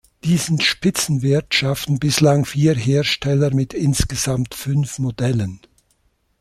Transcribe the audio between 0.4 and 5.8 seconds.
Spitzenwert schaffen bislang vier Hersteller mit insgesamt fünf Modellen.